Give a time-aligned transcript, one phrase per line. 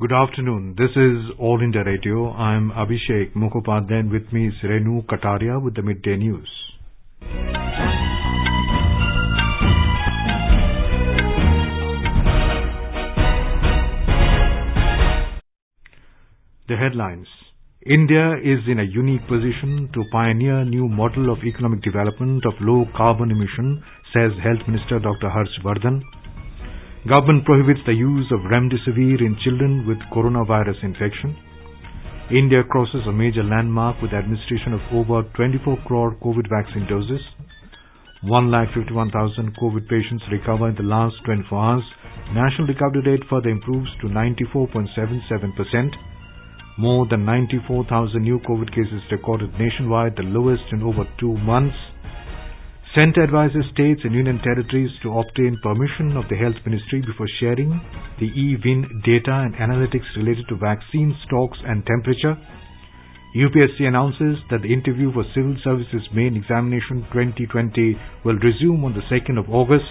[0.00, 0.74] Good afternoon.
[0.76, 2.32] This is All India Radio.
[2.32, 6.48] I'm Abhishek Mukhopadhyay and with me is Renu Kataria with the midday news.
[16.66, 17.28] The headlines.
[17.86, 22.54] India is in a unique position to pioneer a new model of economic development of
[22.60, 25.30] low carbon emission, says Health Minister Dr.
[25.30, 26.02] Harsh Vardhan.
[27.06, 31.36] Government prohibits the use of remdesivir in children with coronavirus infection.
[32.32, 37.20] India crosses a major landmark with administration of over 24 crore COVID vaccine doses.
[38.24, 41.84] 1,51,000 COVID patients recover in the last 24 hours.
[42.32, 45.92] National recovery rate further improves to 94.77%.
[46.78, 51.76] More than 94,000 new COVID cases recorded nationwide, the lowest in over two months.
[52.94, 57.80] Centre advises states and union territories to obtain permission of the Health Ministry before sharing
[58.20, 62.38] the eVIN data and analytics related to vaccine stocks and temperature.
[63.34, 69.02] UPSC announces that the interview for Civil Services Main Examination 2020 will resume on the
[69.10, 69.90] 2nd of August.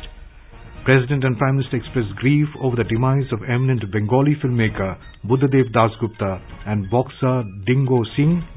[0.85, 4.95] President and Prime Minister express grief over the demise of eminent Bengali filmmaker
[5.27, 8.47] Buddhadev Dasgupta and boxer Dingko Singh.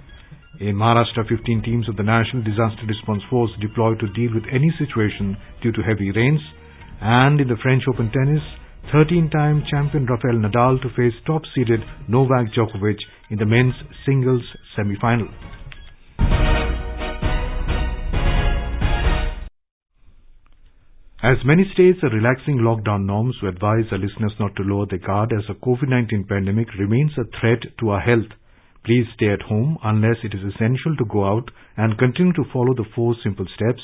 [0.58, 4.72] In Maharashtra, 15 teams of the National Disaster Response Force deployed to deal with any
[4.78, 6.40] situation due to heavy rains.
[6.98, 8.40] And in the French Open tennis,
[8.94, 12.96] 13-time champion Rafael Nadal to face top-seeded Novak Djokovic
[13.28, 13.74] in the men's
[14.06, 14.40] singles
[14.74, 15.28] semi-final.
[21.22, 25.00] As many states are relaxing lockdown norms, we advise our listeners not to lower their
[25.00, 28.32] guard as the COVID-19 pandemic remains a threat to our health.
[28.86, 32.72] Please stay at home unless it is essential to go out and continue to follow
[32.72, 33.82] the four simple steps.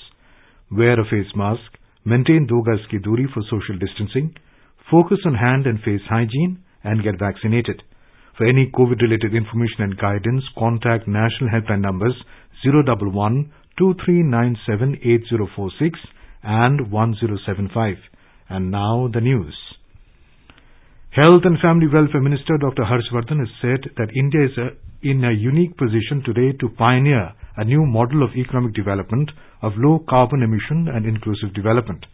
[0.71, 4.37] Wear a face mask, maintain do gaz ki duri for social distancing,
[4.89, 7.83] focus on hand and face hygiene, and get vaccinated.
[8.39, 12.15] For any COVID-related information and guidance, contact national helpline numbers
[12.65, 15.99] 011 2397 8046
[16.45, 17.97] and 1075.
[18.49, 19.57] And now the news.
[21.13, 22.85] Health and Family Welfare Minister Dr.
[22.89, 24.69] Harshvardhan has said that India is a
[25.07, 29.29] in a unique position today to pioneer a new model of economic development
[29.61, 32.07] of low carbon emission and inclusive development.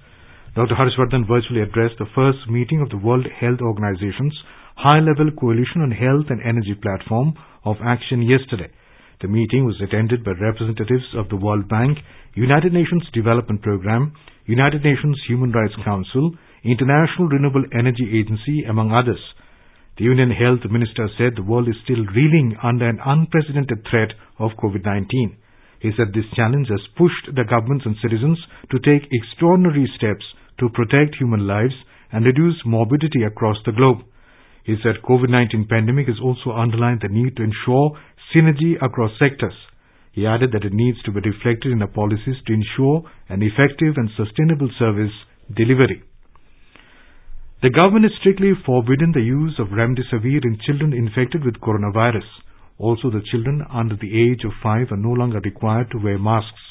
[0.56, 0.74] Dr.
[0.74, 4.34] Harshvardhan virtually addressed the first meeting of the World Health Organization's
[4.74, 7.34] high-level coalition on health and energy platform
[7.64, 8.66] of action yesterday.
[9.22, 11.98] The meeting was attended by representatives of the World Bank,
[12.34, 14.10] United Nations Development Programme,
[14.46, 16.34] United Nations Human Rights Council,
[16.70, 19.20] International Renewable Energy Agency, among others.
[19.98, 24.52] The Union Health Minister said the world is still reeling under an unprecedented threat of
[24.62, 25.36] COVID-19.
[25.80, 28.38] He said this challenge has pushed the governments and citizens
[28.70, 30.24] to take extraordinary steps
[30.58, 31.74] to protect human lives
[32.12, 34.02] and reduce morbidity across the globe.
[34.64, 37.98] He said COVID-19 pandemic has also underlined the need to ensure
[38.34, 39.54] synergy across sectors.
[40.12, 43.94] He added that it needs to be reflected in our policies to ensure an effective
[43.96, 45.14] and sustainable service
[45.54, 46.02] delivery.
[47.60, 52.22] The government has strictly forbidden the use of remdesivir in children infected with coronavirus.
[52.78, 56.62] Also, the children under the age of 5 are no longer required to wear masks.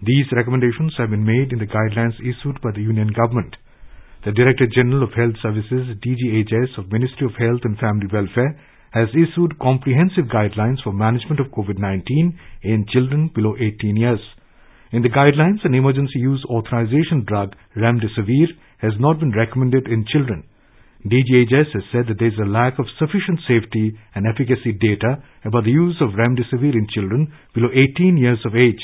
[0.00, 3.56] These recommendations have been made in the guidelines issued by the Union Government.
[4.24, 8.56] The Director General of Health Services, DGHS of Ministry of Health and Family Welfare,
[8.92, 12.32] has issued comprehensive guidelines for management of COVID-19
[12.62, 14.20] in children below 18 years.
[14.92, 20.44] In the guidelines, an emergency use authorization drug, remdesivir, has not been recommended in children.
[21.06, 25.64] DGHS has said that there is a lack of sufficient safety and efficacy data about
[25.64, 28.82] the use of remdesivir in children below 18 years of age.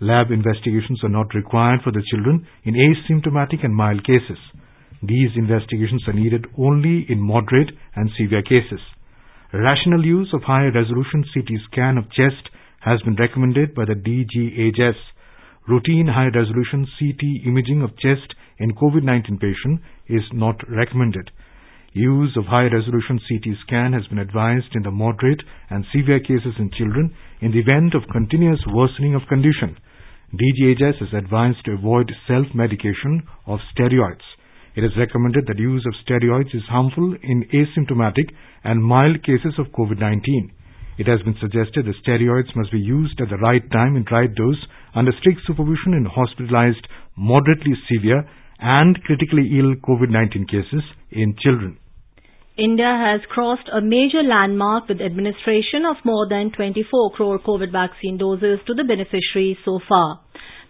[0.00, 4.38] Lab investigations are not required for the children in asymptomatic and mild cases.
[5.02, 8.80] These investigations are needed only in moderate and severe cases.
[9.52, 12.50] Rational use of high resolution CT scan of chest
[12.80, 14.98] has been recommended by the DGHS.
[15.68, 21.30] Routine high resolution CT imaging of chest in COVID-19 patient is not recommended.
[21.94, 26.70] Use of high-resolution CT scan has been advised in the moderate and severe cases in
[26.78, 27.12] children
[27.42, 29.76] in the event of continuous worsening of condition.
[30.32, 34.24] DGHS is advised to avoid self-medication of steroids.
[34.74, 38.30] It is recommended that use of steroids is harmful in asymptomatic
[38.64, 40.22] and mild cases of COVID-19.
[40.98, 44.32] It has been suggested that steroids must be used at the right time in right
[44.32, 44.64] dose
[44.94, 46.86] under strict supervision in hospitalized,
[47.16, 48.24] moderately severe
[48.62, 51.78] and critically ill COVID-19 cases in children.
[52.56, 58.18] India has crossed a major landmark with administration of more than 24 crore COVID vaccine
[58.18, 60.20] doses to the beneficiaries so far.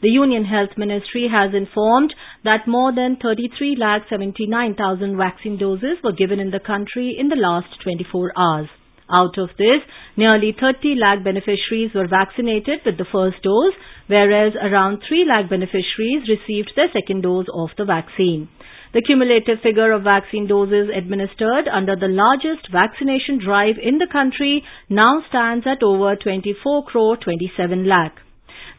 [0.01, 6.51] The Union Health Ministry has informed that more than 33,79,000 vaccine doses were given in
[6.51, 8.69] the country in the last 24 hours.
[9.13, 9.83] Out of this,
[10.17, 13.75] nearly 30 lakh beneficiaries were vaccinated with the first dose,
[14.07, 18.49] whereas around 3 lakh beneficiaries received their second dose of the vaccine.
[18.95, 24.65] The cumulative figure of vaccine doses administered under the largest vaccination drive in the country
[24.89, 28.17] now stands at over 24 crore 27 lakh.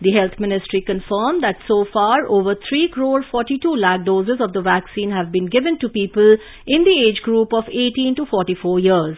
[0.02, 4.62] The Health Ministry confirmed that so far over 3 crore 42 lakh doses of the
[4.62, 6.38] vaccine have been given to people
[6.68, 9.18] in the age group of 18 to 44 years.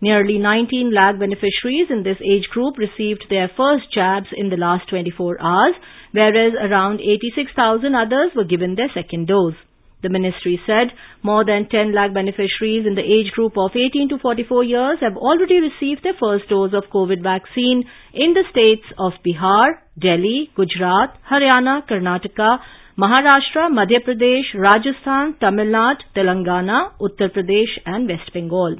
[0.00, 4.88] Nearly 19 lakh beneficiaries in this age group received their first jabs in the last
[4.90, 5.74] 24 hours,
[6.12, 9.56] whereas around 86,000 others were given their second dose.
[10.02, 14.18] The ministry said more than 10 lakh beneficiaries in the age group of 18 to
[14.18, 19.12] 44 years have already received their first dose of COVID vaccine in the states of
[19.26, 22.58] Bihar, Delhi, Gujarat, Haryana, Karnataka,
[22.98, 28.76] Maharashtra, Madhya Pradesh, Rajasthan, Tamil Nadu, Telangana, Uttar Pradesh and West Bengal.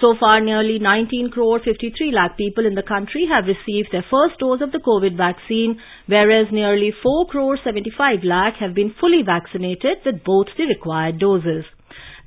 [0.00, 4.38] So far, nearly 19 crore 53 lakh people in the country have received their first
[4.38, 10.04] dose of the COVID vaccine, whereas nearly 4 crore 75 lakh have been fully vaccinated
[10.04, 11.64] with both the required doses.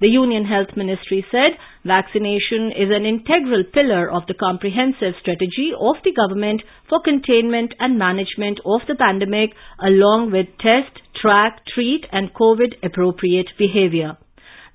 [0.01, 5.97] The Union Health Ministry said vaccination is an integral pillar of the comprehensive strategy of
[6.03, 12.33] the government for containment and management of the pandemic along with test, track, treat and
[12.33, 14.17] COVID appropriate behavior.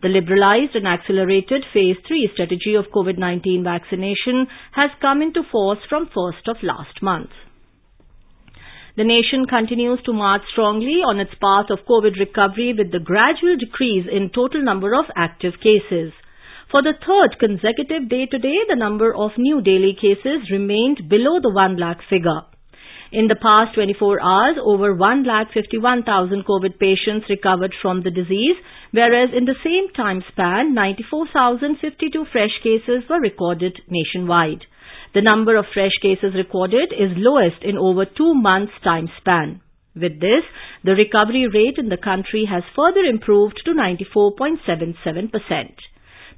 [0.05, 6.11] The liberalized and accelerated phase 3 strategy of COVID-19 vaccination has come into force from
[6.15, 7.31] 1st of last month.
[8.99, 13.57] The nation continues to march strongly on its path of COVID recovery with the gradual
[13.57, 16.13] decrease in total number of active cases.
[16.71, 21.49] For the third consecutive day today, the number of new daily cases remained below the
[21.49, 22.43] 1 lakh figure.
[23.15, 28.57] In the past 24 hours, over 1,51,000 COVID patients recovered from the disease,
[28.91, 34.67] whereas in the same time span, 94,052 fresh cases were recorded nationwide.
[35.15, 39.61] The number of fresh cases recorded is lowest in over two months' time span.
[39.95, 40.43] With this,
[40.83, 45.31] the recovery rate in the country has further improved to 94.77%.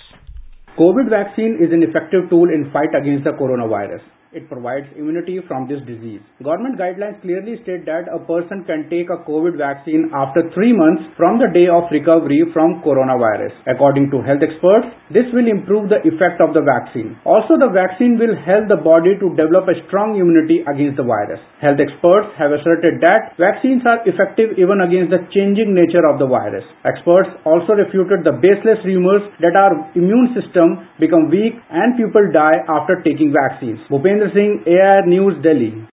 [0.78, 4.02] COVID vaccine is an effective tool in fight against the coronavirus.
[4.30, 6.22] It provides immunity from this disease.
[6.38, 11.02] Government guidelines clearly state that a person can take a COVID vaccine after three months
[11.18, 13.50] from the day of recovery from coronavirus.
[13.66, 17.18] According to health experts, this will improve the effect of the vaccine.
[17.26, 21.42] Also, the vaccine will help the body to develop a strong immunity against the virus.
[21.58, 26.30] Health experts have asserted that vaccines are effective even against the changing nature of the
[26.30, 26.62] virus.
[26.86, 32.62] Experts also refuted the baseless rumors that our immune system become weak and people die
[32.70, 33.82] after taking vaccines.
[34.19, 35.87] Singh, AIR News, Delhi.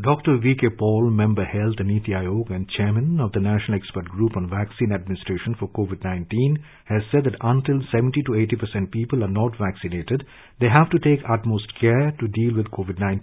[0.00, 0.38] Dr.
[0.38, 0.68] V.K.
[0.78, 4.92] Paul, Member Health and NITI Aayog and Chairman of the National Expert Group on Vaccine
[4.92, 10.24] Administration for COVID-19 has said that until 70 to 80% people are not vaccinated,
[10.60, 13.20] they have to take utmost care to deal with COVID-19.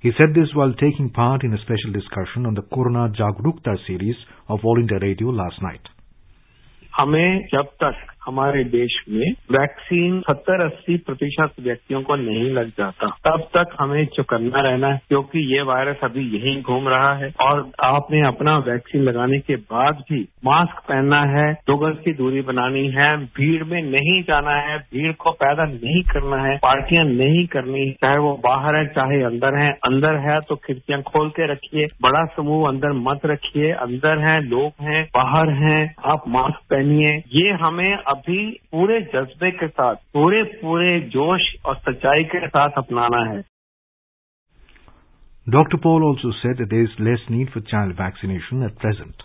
[0.00, 4.16] He said this while taking part in a special discussion on the Corona Jagrukta series
[4.48, 5.82] of All India Radio last night.
[6.98, 7.94] हमें जब तक
[8.29, 14.05] हमारे देश में vaccine सत्तर अस्सी प्रतिशत व्यक्तियों को नहीं लग जाता। तब तक हमें
[14.05, 19.01] चौकन्ना रहना है, क्योंकि ये वायरस अभी यहीं घूम रहा है। और आपने अपना वैक्सीन
[19.01, 23.81] लगाने के बाद भी मास्क पहनना है दो गज की दूरी बनानी है, भीड़ में
[23.81, 28.75] नहीं जाना है, भीड़ को पैदा नहीं करना है, पार्टियाँ नहीं करनी, चाहे वो बाहर
[28.75, 33.25] है, चाहे अंदर है। अंदर है तो खिड़कियाँ खोल के रखिए, बड़ा समूह अंदर मत
[33.25, 39.51] रखिए। अंदर है, लोग हैं, बाहर हैं, आप मास्क पहनिए। ये हमें अभी पूरे जज्बे
[39.51, 43.43] के साथ पूरे पूरे जोश और सच्चाई के साथ अपनाना है
[45.47, 45.77] Dr.
[45.83, 49.23] Paul also said that there is less need for child vaccination at present.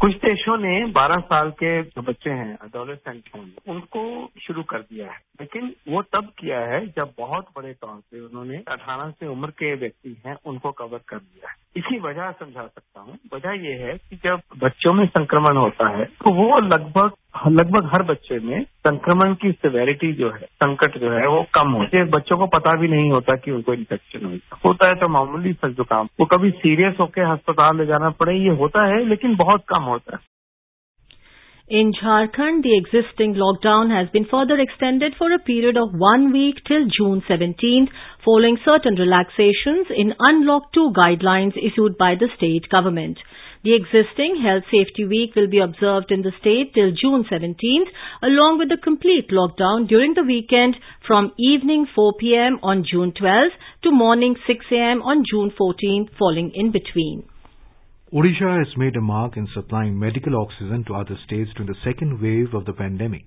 [0.00, 4.02] कुछ देशों ने 12 साल के जो बच्चे हैं अडोलेसेंट हैं उनको
[4.42, 8.62] शुरू कर दिया है लेकिन वो तब किया है जब बहुत बड़े तौर पे उन्होंने
[8.68, 13.00] 18 से उम्र के व्यक्ति हैं उनको कवर कर दिया है इसकी वजह समझा सकता
[13.00, 17.10] हूँ। वजह यह है कि जब बच्चों में संक्रमण होता है तो वो लगभग
[17.48, 21.96] लगभग हर बच्चे में संक्रमण की सिवेरिटी जो है, संकट जो है, वो कम होती
[21.96, 25.52] है। बच्चों को पता भी नहीं होता कि उनको इन्फेक्शन हुई। होता है तो मामूली
[25.52, 29.64] सा जुकाम। वो कभी सीरियस होकर अस्पताल ले जाना पड़े, ये होता है, लेकिन बहुत
[29.68, 30.37] कम होता है।
[31.70, 36.64] In Jharkhand, the existing lockdown has been further extended for a period of one week
[36.66, 37.90] till June 17th,
[38.24, 43.18] following certain relaxations in Unlock 2 guidelines issued by the state government.
[43.64, 48.56] The existing Health Safety Week will be observed in the state till June 17th, along
[48.56, 50.74] with the complete lockdown during the weekend
[51.06, 56.50] from evening 4 pm on June 12th to morning 6 am on June 14th, falling
[56.54, 57.28] in between.
[58.10, 62.22] Odisha has made a mark in supplying medical oxygen to other states during the second
[62.22, 63.24] wave of the pandemic,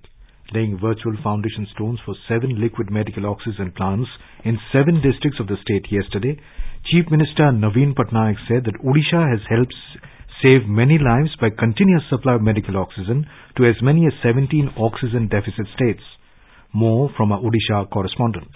[0.52, 4.10] laying virtual foundation stones for seven liquid medical oxygen plants
[4.44, 6.36] in seven districts of the state yesterday.
[6.90, 9.74] Chief Minister Naveen Patnaik said that Odisha has helped
[10.42, 13.24] save many lives by continuous supply of medical oxygen
[13.56, 16.02] to as many as 17 oxygen deficit states.
[16.74, 18.50] More from our Odisha correspondent.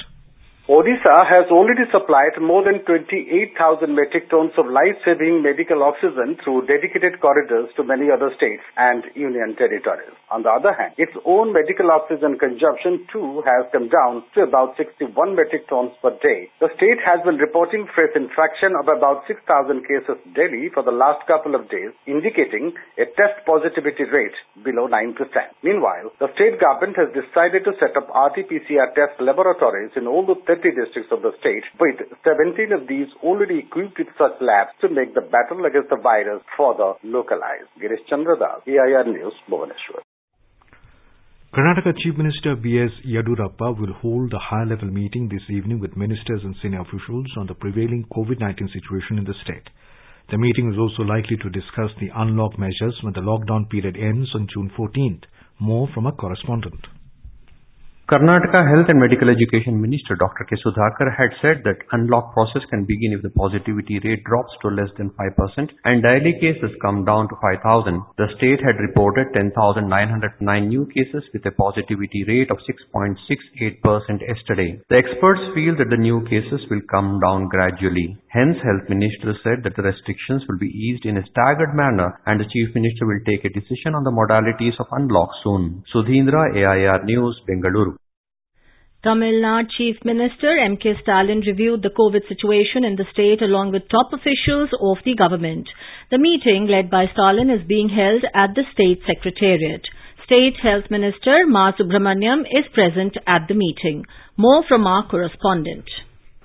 [0.67, 3.55] Odisha has already supplied more than 28,000
[3.87, 9.55] metric tons of life-saving medical oxygen through dedicated corridors to many other states and union
[9.55, 10.11] territories.
[10.35, 14.75] On the other hand, its own medical oxygen consumption too has come down to about
[14.75, 16.51] 61 metric tons per day.
[16.59, 19.47] The state has been reporting fresh infection of about 6,000
[19.87, 24.35] cases daily for the last couple of days, indicating a test positivity rate
[24.67, 25.15] below 9%.
[25.63, 30.35] Meanwhile, the state government has decided to set up RT-PCR test laboratories in all the
[30.57, 34.89] 30 districts of the state, with 17 of these already equipped with such labs to
[34.89, 37.69] make the battle against the virus further localized.
[37.77, 40.01] Girish Chandra Das, AIR News, Bhubaneswar.
[41.53, 42.91] Karnataka Chief Minister B.S.
[43.07, 47.55] Yediyurappa will hold a high-level meeting this evening with ministers and senior officials on the
[47.55, 49.65] prevailing COVID-19 situation in the state.
[50.31, 54.29] The meeting is also likely to discuss the unlock measures when the lockdown period ends
[54.35, 55.23] on June 14th.
[55.61, 56.81] More from a correspondent.
[58.07, 60.47] Karnataka Health and Medical Education Minister Dr.
[60.47, 60.55] K.
[60.63, 64.95] Sudhakar had said that unlock process can begin if the positivity rate drops to less
[64.97, 65.35] than 5%
[65.83, 67.67] and daily cases come down to 5,000.
[68.17, 72.63] The state had reported 10,909 new cases with a positivity rate of
[72.95, 73.19] 6.68%
[74.23, 74.79] yesterday.
[74.87, 78.23] The experts feel that the new cases will come down gradually.
[78.37, 82.39] Hence, Health Minister said that the restrictions will be eased in a staggered manner and
[82.39, 85.83] the Chief Minister will take a decision on the modalities of unlock soon.
[85.89, 87.97] Sudhindra, AIR News, Bengaluru.
[89.03, 91.01] Tamil Nadu Chief Minister M.K.
[91.01, 95.67] Stalin reviewed the COVID situation in the state along with top officials of the government.
[96.11, 99.81] The meeting led by Stalin is being held at the state secretariat.
[100.27, 104.05] State Health Minister Ma Subramaniam is present at the meeting.
[104.37, 105.89] More from our correspondent.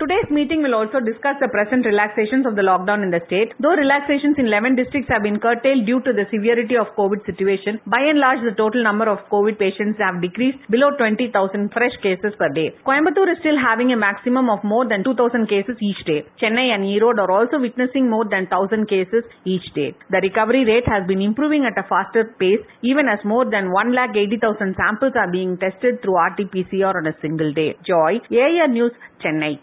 [0.01, 3.53] Today's meeting will also discuss the present relaxations of the lockdown in the state.
[3.61, 7.77] Though relaxations in 11 districts have been curtailed due to the severity of COVID situation,
[7.85, 11.29] by and large the total number of COVID patients have decreased below 20,000
[11.69, 12.73] fresh cases per day.
[12.81, 16.25] Coimbatore is still having a maximum of more than 2,000 cases each day.
[16.41, 19.93] Chennai and Erode are also witnessing more than 1,000 cases each day.
[20.09, 24.73] The recovery rate has been improving at a faster pace even as more than 1,80,000
[24.81, 27.77] samples are being tested through RT-PCR on a single day.
[27.85, 29.61] Joy, AIR News, Chennai.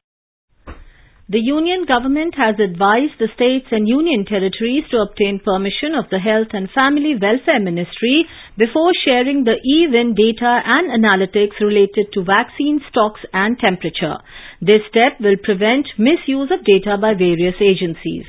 [1.30, 6.16] The union government has advised the states and union territories to obtain permission of the
[6.18, 8.24] Health and Family Welfare Ministry
[8.56, 14.16] before sharing the eVIN data and analytics related to vaccine stocks and temperature.
[14.64, 18.24] This step will prevent misuse of data by various agencies.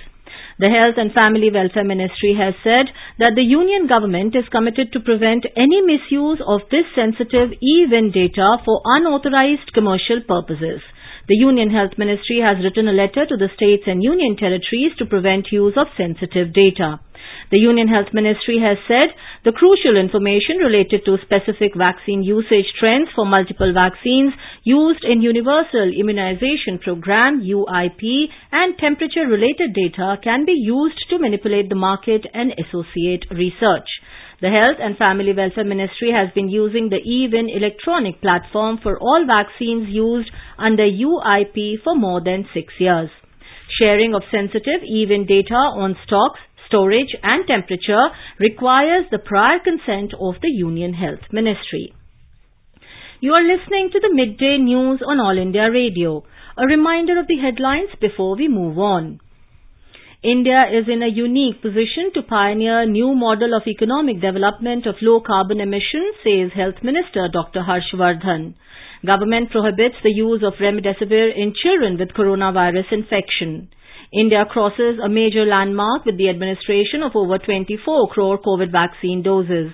[0.59, 2.91] The Health and Family Welfare Ministry has said
[3.23, 8.59] that the union government is committed to prevent any misuse of this sensitive eVIN data
[8.67, 10.83] for unauthorized commercial purposes.
[11.29, 15.05] The Union Health Ministry has written a letter to the states and union territories to
[15.05, 16.99] prevent use of sensitive data.
[17.51, 19.13] The Union Health Ministry has said
[19.45, 24.33] the crucial information related to specific vaccine usage trends for multiple vaccines
[24.63, 28.01] used in Universal Immunization Program UIP
[28.51, 33.98] and temperature related data can be used to manipulate the market and associate research.
[34.41, 39.25] The Health and Family Welfare Ministry has been using the eVIN electronic platform for all
[39.27, 43.09] vaccines used under UIP for more than six years.
[43.77, 50.35] Sharing of sensitive eVIN data on stocks, storage and temperature requires the prior consent of
[50.41, 51.91] the Union Health Ministry.
[53.19, 56.23] You are listening to the midday news on All India Radio.
[56.55, 59.19] A reminder of the headlines before we move on.
[60.21, 65.01] India is in a unique position to pioneer a new model of economic development of
[65.01, 67.63] low carbon emissions, says Health Minister Dr.
[67.63, 68.53] Harshvardhan.
[69.05, 73.69] Government prohibits the use of remdesivir in children with coronavirus infection.
[74.11, 79.71] India crosses a major landmark with the administration of over 24 crore COVID vaccine doses.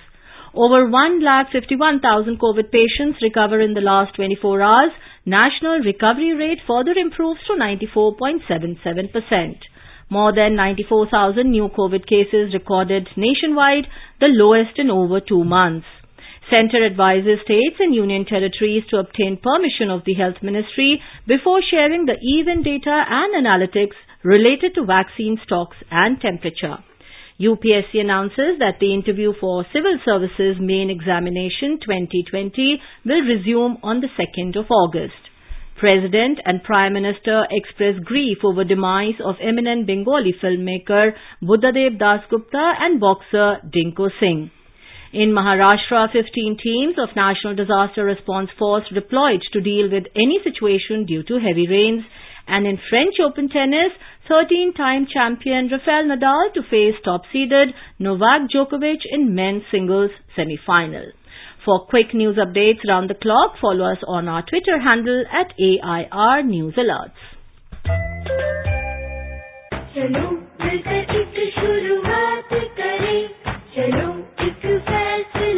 [0.53, 4.91] Over 1,51,000 COVID patients recover in the last 24 hours.
[5.25, 9.57] National recovery rate further improves to 94.77%.
[10.09, 13.88] More than 94,000 new COVID cases recorded nationwide,
[14.19, 15.88] the lowest in over two months.
[16.53, 22.05] Centre advises states and union territories to obtain permission of the Health Ministry before sharing
[22.05, 26.77] the eVIN data and analytics related to vaccine stocks and temperature.
[27.41, 34.07] UPSC announces that the interview for Civil Services Main Examination 2020 will resume on the
[34.13, 35.25] 2nd of August.
[35.79, 41.12] President and Prime Minister expressed grief over demise of eminent Bengali filmmaker
[41.44, 44.51] Buddhadev Dasgupta and boxer Dingko Singh.
[45.12, 51.05] In Maharashtra, 15 teams of National Disaster Response Force deployed to deal with any situation
[51.05, 52.03] due to heavy rains.
[52.48, 53.91] And in French Open tennis,
[54.29, 61.12] 13-time champion Rafael Nadal to face top-seeded Novak Djokovic in men's singles semi-final.
[61.64, 66.42] For quick news updates round the clock, follow us on our Twitter handle at AIR
[66.42, 67.28] News Alerts.
[69.94, 70.25] चलो
[70.61, 73.28] मिलकर एक शुरुआत करें
[73.75, 74.09] चलो
[74.47, 75.53] एक फैसला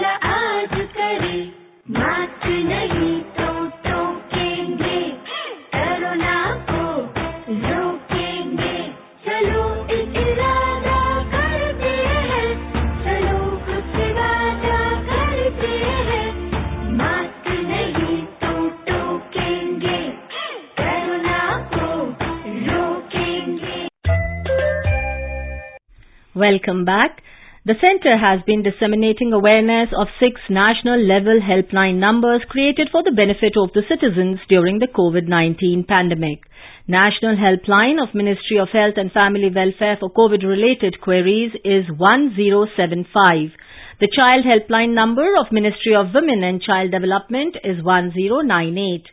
[26.47, 27.19] Welcome back.
[27.65, 33.11] The Centre has been disseminating awareness of six national level helpline numbers created for the
[33.11, 36.47] benefit of the citizens during the COVID-19 pandemic.
[36.87, 43.51] National Helpline of Ministry of Health and Family Welfare for COVID-related queries is 1075.
[43.99, 49.03] The Child Helpline number of Ministry of Women and Child Development is 1098.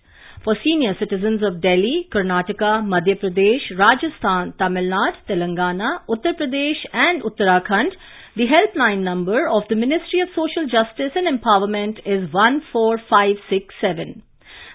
[0.45, 7.23] For senior citizens of Delhi, Karnataka, Madhya Pradesh, Rajasthan, Tamil Nadu, Telangana, Uttar Pradesh and
[7.23, 7.93] Uttarakhand,
[8.37, 14.23] the helpline number of the Ministry of Social Justice and Empowerment is 14567.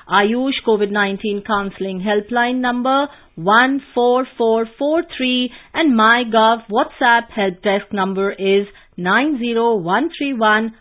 [0.09, 10.75] Ayush COVID-19 Counseling Helpline number 14443 and MyGov WhatsApp help desk number is 90131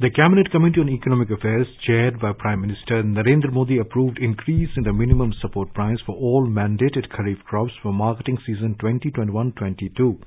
[0.00, 4.84] The Cabinet Committee on Economic Affairs, chaired by Prime Minister Narendra Modi, approved increase in
[4.84, 10.18] the minimum support price for all mandated kharif crops for marketing season 2021-22.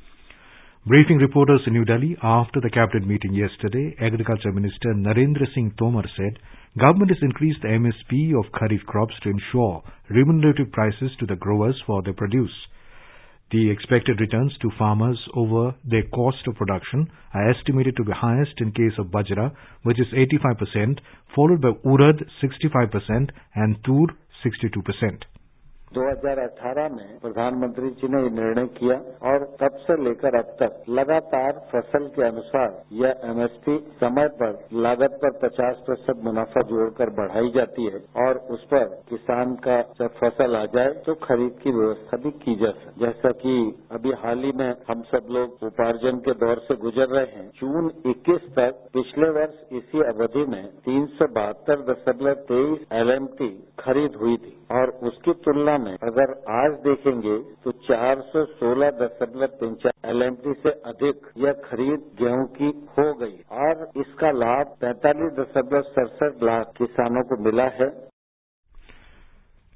[0.88, 6.04] Briefing reporters in New Delhi after the cabinet meeting yesterday, Agriculture Minister Narendra Singh Tomar
[6.16, 6.38] said
[6.78, 11.82] government has increased the MSP of kharif crops to ensure remunerative prices to the growers
[11.88, 12.54] for their produce.
[13.50, 18.54] The expected returns to farmers over their cost of production are estimated to be highest
[18.62, 21.00] in case of bajra, which is 85%,
[21.36, 24.14] followed by urad 65% and tur
[24.46, 25.24] 62%.
[25.96, 28.96] 2018 में प्रधानमंत्री जी ने ये निर्णय किया
[29.32, 35.20] और तब से लेकर अब तक लगातार फ़सल के अनुसार यह एमएसपी समय पर लागत
[35.24, 40.56] पर 50 प्रतिशत मुनाफा जोड़कर बढ़ाई जाती है और उस पर किसान का जब फ़सल
[40.56, 43.56] आ जाए तो खरीद की व्यवस्था भी की जा सके। जैसा कि
[43.92, 47.90] अभी हाल ही में हम सब लोग उपार्जन के दौर से गुजर रहे हैं, जून
[48.08, 52.86] 21 तक पिछले वर्ष इसी अवधि में तीन सौ बहत्तर दशमलव तेईस
[53.80, 58.92] खरीद हुई थी और उसकी तुलना में में अगर आज देखेंगे तो चार सौ सोलह
[59.02, 60.24] दशमलव तीन चार एल
[60.64, 66.74] से अधिक यह खरीद गेहूँ की हो गई और इसका लाभ पैंतालीस दशमलव सड़सठ लाख
[66.78, 67.94] किसानों को मिला है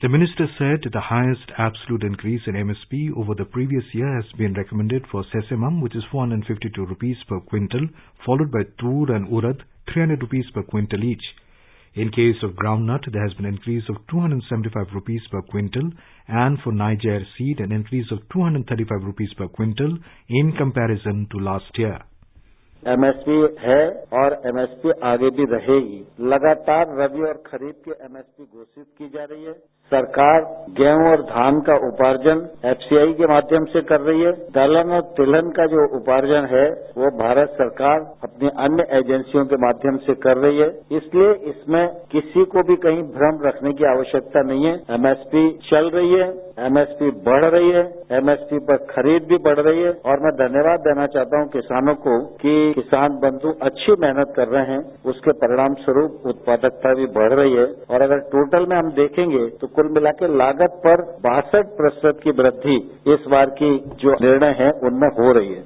[0.02, 4.54] The minister said the highest absolute increase in MSP over the previous year has been
[4.54, 7.86] recommended for sesamum, which is 452 rupees per quintal,
[8.26, 11.28] followed by tur and urad, 300 rupees per quintal each.
[11.97, 15.91] In case of groundnut, there has been an increase of 275 rupees per quintal,
[16.29, 19.97] and for Niger seed, an increase of 235 rupees per quintal
[20.29, 21.99] in comparison to last year.
[22.87, 26.01] MSP है और MSP आगे भी रहेगी
[26.33, 29.55] लगातार रबी और खरीफ की MSP घोषित की जा रही है
[29.92, 30.42] सरकार
[30.78, 35.50] गेहूँ और धान का उपार्जन एफसीआई के माध्यम से कर रही है। दलहन और तिलहन
[35.52, 36.66] का जो उपार्जन है,
[36.98, 42.46] वो भारत सरकार अपनी अन्य एजेंसियों के माध्यम से कर रही है। इसलिए इसमें किसी
[42.48, 47.44] को भी कहीं भ्रम रखने की आवश्यकता नहीं है। एमएसपी चल रही है एमएसपी बढ़
[47.46, 51.48] रही है एमएसपी पर खरीद भी बढ़ रही है। और मैं धन्यवाद देना चाहता हूँ
[51.50, 57.06] किसानों को कि किसान बंधु अच्छी मेहनत कर रहे हैं। उसके परिणाम स्वरूप उत्पादकता भी
[57.14, 61.03] बढ़ रही है। और अगर टोटल में हम देखेंगे तो कुल मिला के लागत पर
[61.27, 62.77] बासठ प्रतिशत की वृद्धि
[63.15, 63.71] इस बार की
[64.03, 65.63] जो निर्णय है उनमें हो रही है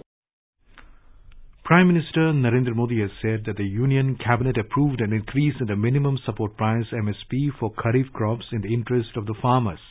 [1.68, 5.76] Prime Minister Narendra Modi has said that the Union Cabinet approved an increase in the
[5.76, 9.82] minimum support price MSP for Kharif crops in the interest of the farmers.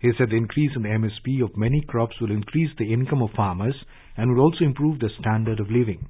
[0.00, 3.30] He said the increase in the MSP of many crops will increase the income of
[3.36, 3.76] farmers
[4.16, 6.00] and will also improve the standard of living.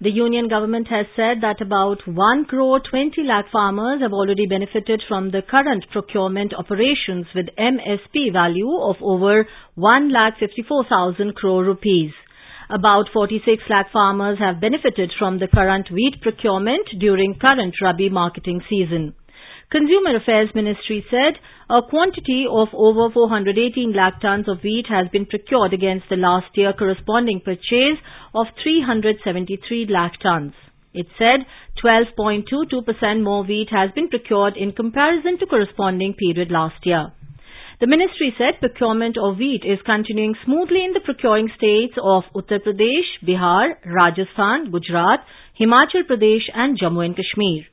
[0.00, 5.02] The union government has said that about 1 crore 20 lakh farmers have already benefited
[5.08, 12.12] from the current procurement operations with MSP value of over 1 lakh 54,000 crore rupees.
[12.70, 18.62] About 46 lakh farmers have benefited from the current wheat procurement during current Rabi marketing
[18.70, 19.14] season.
[19.70, 21.36] Consumer Affairs Ministry said
[21.68, 26.46] a quantity of over 418 lakh tons of wheat has been procured against the last
[26.54, 28.00] year corresponding purchase
[28.34, 30.54] of 373 lakh tons.
[30.94, 31.44] It said
[31.84, 37.12] 12.22% more wheat has been procured in comparison to corresponding period last year.
[37.78, 42.64] The ministry said procurement of wheat is continuing smoothly in the procuring states of Uttar
[42.64, 45.20] Pradesh, Bihar, Rajasthan, Gujarat,
[45.60, 47.68] Himachal Pradesh and Jammu and Kashmir.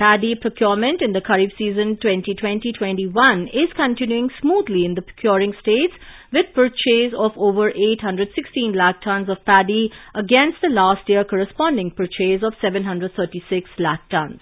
[0.00, 5.92] Paddy procurement in the Kharif season 2020-21 is continuing smoothly in the procuring states
[6.32, 12.40] with purchase of over 816 lakh tons of paddy against the last year corresponding purchase
[12.42, 14.40] of 736 lakh tons.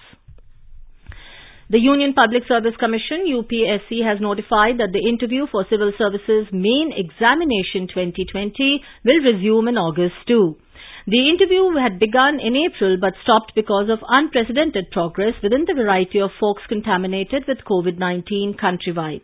[1.71, 6.95] The Union Public Service Commission UPSC has notified that the interview for Civil Services Main
[6.95, 10.55] Examination 2020 will resume in August too.
[11.09, 16.21] The interview had begun in April but stopped because of unprecedented progress within the variety
[16.21, 19.23] of folks contaminated with COVID-19 countrywide.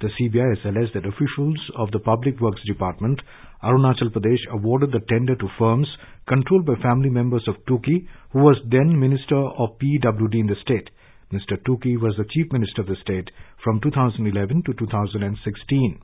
[0.00, 3.20] The CBI has alleged that officials of the Public Works Department,
[3.62, 5.88] Arunachal Pradesh, awarded the tender to firms
[6.26, 10.88] controlled by family members of Tuki, who was then Minister of PWD in the state.
[11.30, 11.58] Mr.
[11.62, 13.30] Tuki was the Chief Minister of the state
[13.62, 16.00] from 2011 to 2016.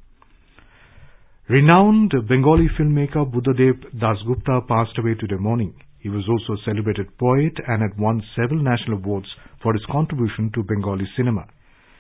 [1.49, 5.73] Renowned Bengali filmmaker Buddhadev Dasgupta passed away today morning.
[5.99, 9.27] He was also a celebrated poet and had won several national awards
[9.63, 11.45] for his contribution to Bengali cinema.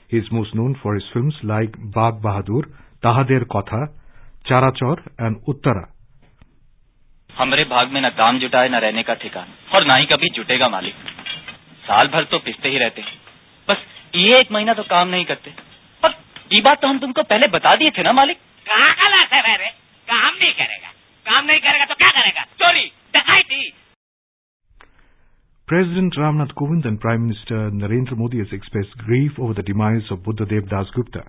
[0.09, 2.63] He is most known for his films like Bagh Bahadur,
[3.03, 3.89] Tahader Kotha,
[4.45, 5.87] Charachor and Uttara.
[7.29, 10.67] हमारे भाग में न काम जुटाए न रहने का ठिकाना और ना ही कभी जुटेगा
[10.69, 10.95] मालिक
[11.83, 13.01] साल भर तो पिसते ही रहते
[13.67, 13.83] बस
[14.15, 15.53] ये एक महीना तो काम नहीं करते
[16.03, 16.15] और
[16.53, 18.37] ये बात तो हम तुमको पहले बता दिए थे ना मालिक
[18.69, 19.71] कहाँ का लाता है रे
[20.13, 20.91] काम नहीं करेगा
[21.31, 22.85] काम नहीं करेगा तो क्या करेगा चोरी
[23.17, 23.61] डकैती
[25.69, 30.23] President Ramnath Kovind and Prime Minister Narendra Modi has expressed grief over the demise of
[30.27, 31.21] Buddhadev Das Gupta.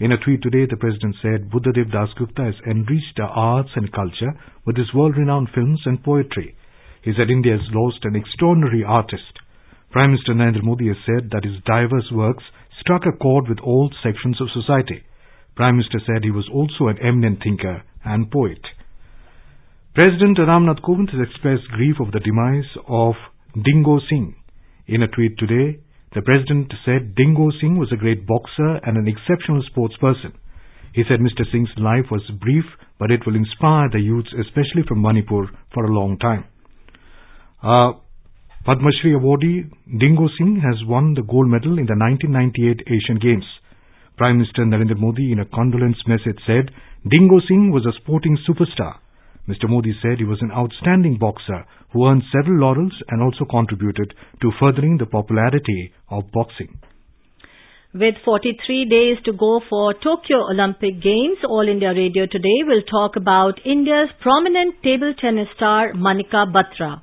[0.00, 4.32] In a tweet today, the president said Buddhadev Dasgupta has enriched our arts and culture
[4.64, 6.56] with his world-renowned films and poetry.
[7.02, 9.44] He said India has lost an extraordinary artist.
[9.90, 12.44] Prime Minister Narendra Modi has said that his diverse works
[12.80, 15.04] struck a chord with all sections of society.
[15.55, 18.59] Prime Minister said he was also an eminent thinker and poet.
[19.93, 23.15] President Ramnath Kovind has expressed grief over the demise of
[23.55, 24.35] Dingko Singh.
[24.87, 25.79] In a tweet today,
[26.13, 30.35] the president said Dingko Singh was a great boxer and an exceptional sportsperson.
[30.93, 31.43] He said Mr.
[31.51, 32.65] Singh's life was brief,
[32.99, 36.45] but it will inspire the youths, especially from Manipur, for a long time.
[37.63, 37.99] Uh,
[38.65, 43.45] Padma Shri awardee Dingko Singh has won the gold medal in the 1998 Asian Games.
[44.17, 46.71] Prime Minister Narendra Modi, in a condolence message, said
[47.05, 48.95] Dingko Singh was a sporting superstar.
[49.47, 49.67] Mr.
[49.67, 54.51] Modi said he was an outstanding boxer who earned several laurels and also contributed to
[54.59, 56.79] furthering the popularity of boxing.
[57.93, 63.15] With 43 days to go for Tokyo Olympic Games, All India Radio today will talk
[63.15, 67.01] about India's prominent table tennis star Manika Batra.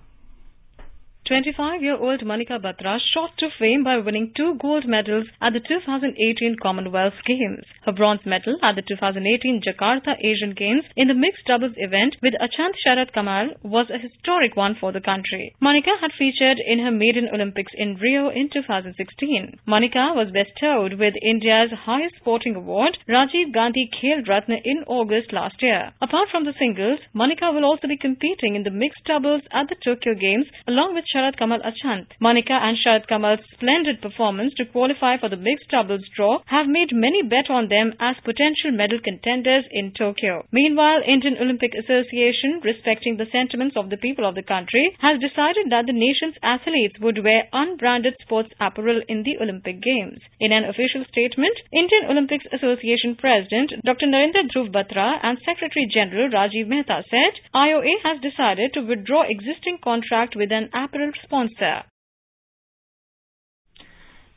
[1.31, 7.15] 25-year-old Manika Batra shot to fame by winning two gold medals at the 2018 Commonwealth
[7.25, 7.63] Games.
[7.87, 12.35] Her bronze medal at the 2018 Jakarta Asian Games in the mixed doubles event with
[12.43, 15.55] Achant Sharat Kamal was a historic one for the country.
[15.63, 19.63] Manika had featured in her maiden Olympics in Rio in 2016.
[19.63, 25.63] Manika was bestowed with India's highest sporting award, Rajiv Gandhi Khel Ratna in August last
[25.63, 25.95] year.
[26.03, 29.79] Apart from the singles, Manika will also be competing in the mixed doubles at the
[29.79, 32.09] Tokyo Games along with Sharat Kamal Achant.
[32.25, 36.89] Manika and Sharat Kamal's splendid performance to qualify for the mixed doubles draw have made
[36.93, 40.47] many bet on them as potential medal contenders in Tokyo.
[40.53, 45.69] Meanwhile, Indian Olympic Association, respecting the sentiments of the people of the country, has decided
[45.69, 50.17] that the nation's athletes would wear unbranded sports apparel in the Olympic Games.
[50.41, 54.09] In an official statement, Indian Olympics Association President Dr.
[54.09, 59.77] Narendra Dhruv Batra and Secretary General Rajiv Mehta said IOA has decided to withdraw existing
[59.85, 61.02] contract with an apparel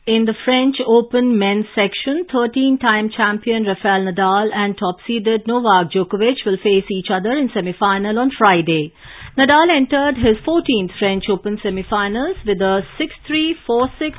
[0.07, 6.57] In the French Open men's section, 13-time champion Rafael Nadal and top-seeded Novak Djokovic will
[6.57, 8.93] face each other in semi-final on Friday.
[9.37, 14.13] Nadal entered his 14th French Open semi-finals with a 6-3, 4-6,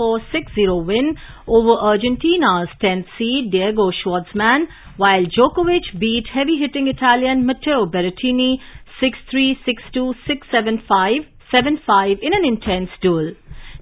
[0.00, 0.18] 6-4,
[0.58, 1.14] 6-0 win
[1.46, 8.56] over Argentina's 10th seed Diego Schwartzman, while Djokovic beat heavy-hitting Italian Matteo Berrettini
[9.00, 9.54] 6-3,
[9.94, 13.34] 6-2, 6-7, 5, 7-5 in an intense duel.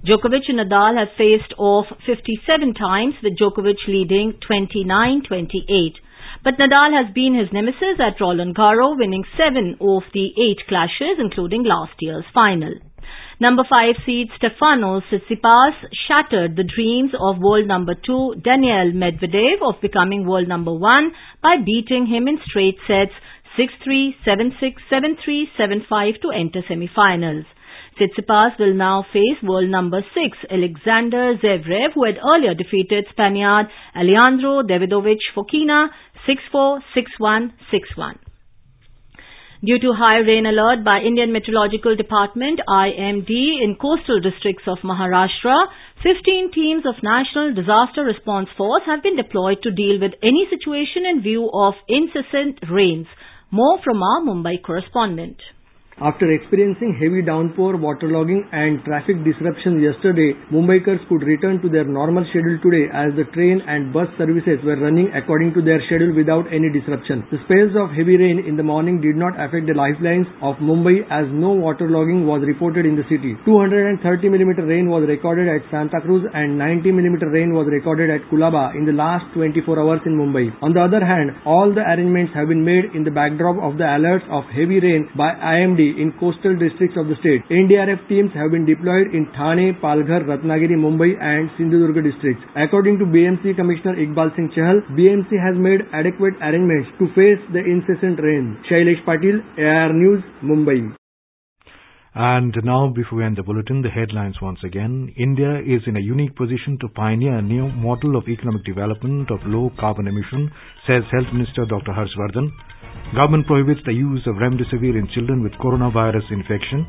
[0.05, 5.95] Djokovic and Nadal have faced off 57 times with Djokovic leading 29-28.
[6.43, 11.17] But Nadal has been his nemesis at Roland Garros winning 7 of the 8 clashes
[11.19, 12.73] including last year's final.
[13.39, 15.73] Number 5 seed Stefanos Tsitsipas
[16.07, 21.57] shattered the dreams of world number 2 Daniel Medvedev of becoming world number 1 by
[21.63, 23.13] beating him in straight sets
[23.57, 27.45] 6-3, 7-6, 7-3, 7-5 to enter semi-finals.
[28.01, 34.63] Tsitsipas will now face world number 6 Alexander Zverev who had earlier defeated Spaniard Alejandro
[34.63, 35.89] Davidovich Fokina
[36.27, 38.17] 6-4, 6-1, 6-1.
[39.63, 43.29] Due to high rain alert by Indian Meteorological Department IMD
[43.61, 45.67] in coastal districts of Maharashtra,
[46.01, 51.05] 15 teams of National Disaster Response Force have been deployed to deal with any situation
[51.05, 53.05] in view of incessant rains.
[53.51, 55.37] More from our Mumbai correspondent.
[56.01, 62.25] After experiencing heavy downpour, waterlogging and traffic disruptions yesterday, Mumbaikars could return to their normal
[62.33, 66.49] schedule today as the train and bus services were running according to their schedule without
[66.49, 67.21] any disruption.
[67.29, 71.05] The spells of heavy rain in the morning did not affect the lifelines of Mumbai
[71.05, 73.37] as no waterlogging was reported in the city.
[73.45, 78.25] 230 mm rain was recorded at Santa Cruz and 90 mm rain was recorded at
[78.33, 80.49] Colaba in the last 24 hours in Mumbai.
[80.65, 83.85] On the other hand, all the arrangements have been made in the backdrop of the
[83.85, 87.41] alerts of heavy rain by IMD in coastal districts of the state.
[87.49, 92.43] NDRF teams have been deployed in Thane, Palghar, Ratnagiri, Mumbai and Sindhudurga districts.
[92.55, 97.59] According to BMC Commissioner Iqbal Singh Chahal, BMC has made adequate arrangements to face the
[97.59, 98.57] incessant rain.
[98.69, 100.95] Shailesh Patil, AIR News, Mumbai.
[102.13, 105.13] And now, before we end the bulletin, the headlines once again.
[105.15, 109.39] India is in a unique position to pioneer a new model of economic development of
[109.45, 110.51] low carbon emission,
[110.85, 111.93] says Health Minister Dr.
[111.93, 112.51] Harshvardhan.
[113.13, 116.87] Government prohibits the use of remdesivir in children with coronavirus infection.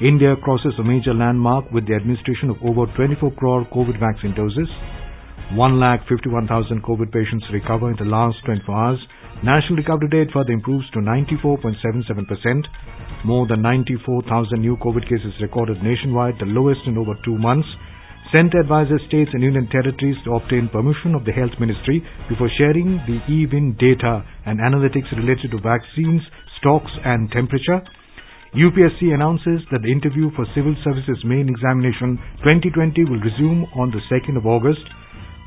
[0.00, 4.68] India crosses a major landmark with the administration of over 24 crore COVID vaccine doses.
[5.58, 9.00] 1,51,000 COVID patients recover in the last 24 hours.
[9.42, 12.62] National recovery rate further improves to 94.77%.
[13.24, 17.66] More than 94,000 new COVID cases recorded nationwide, the lowest in over two months.
[18.34, 22.98] Centre advises states and union territories to obtain permission of the Health Ministry before sharing
[23.06, 26.22] the eVIN data and analytics related to vaccines,
[26.58, 27.80] stocks and temperature.
[28.50, 34.02] UPSC announces that the interview for Civil Services Main Examination 2020 will resume on the
[34.10, 34.82] 2nd of August.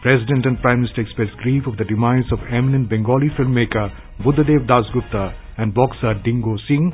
[0.01, 3.91] President and Prime Minister express grief of the demise of eminent Bengali filmmaker
[4.23, 6.93] Buddhadev Dasgupta and boxer Dingko Singh.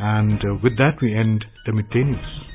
[0.00, 2.48] And uh, with that we end the midday news.